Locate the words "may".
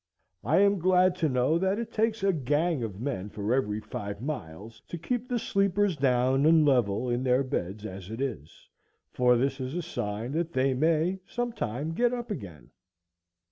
10.73-11.19